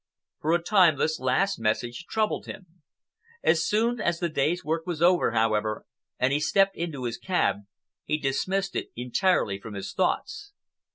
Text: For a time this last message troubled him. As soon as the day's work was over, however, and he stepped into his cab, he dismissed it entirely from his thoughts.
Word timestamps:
For 0.39 0.53
a 0.53 0.63
time 0.63 0.97
this 0.97 1.19
last 1.19 1.59
message 1.59 2.07
troubled 2.09 2.47
him. 2.47 2.65
As 3.43 3.63
soon 3.63 3.99
as 4.01 4.17
the 4.19 4.29
day's 4.29 4.65
work 4.65 4.87
was 4.87 4.99
over, 4.99 5.33
however, 5.33 5.85
and 6.17 6.33
he 6.33 6.39
stepped 6.39 6.75
into 6.75 7.03
his 7.03 7.19
cab, 7.19 7.57
he 8.05 8.17
dismissed 8.17 8.75
it 8.75 8.87
entirely 8.95 9.59
from 9.61 9.75
his 9.75 9.93
thoughts. 9.93 10.53